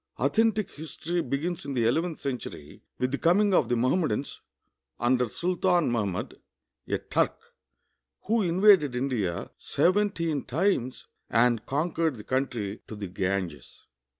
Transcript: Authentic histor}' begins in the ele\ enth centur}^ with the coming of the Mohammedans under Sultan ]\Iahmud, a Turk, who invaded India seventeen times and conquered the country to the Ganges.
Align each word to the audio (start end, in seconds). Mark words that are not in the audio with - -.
Authentic 0.17 0.69
histor}' 0.71 1.21
begins 1.29 1.63
in 1.63 1.75
the 1.75 1.85
ele\ 1.85 2.01
enth 2.01 2.17
centur}^ 2.27 2.81
with 2.97 3.11
the 3.11 3.19
coming 3.19 3.53
of 3.53 3.69
the 3.69 3.75
Mohammedans 3.75 4.41
under 4.99 5.29
Sultan 5.29 5.91
]\Iahmud, 5.91 6.37
a 6.87 6.97
Turk, 6.97 7.37
who 8.23 8.41
invaded 8.41 8.95
India 8.95 9.51
seventeen 9.59 10.43
times 10.43 11.05
and 11.29 11.63
conquered 11.67 12.17
the 12.17 12.23
country 12.23 12.81
to 12.87 12.95
the 12.95 13.05
Ganges. 13.05 13.85